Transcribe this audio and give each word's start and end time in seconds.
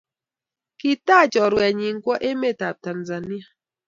kitaach 0.79 1.29
chorwenyin 1.33 1.97
kowo 2.03 2.15
emet 2.29 2.59
ab 2.69 2.77
Tanzania 2.85 3.47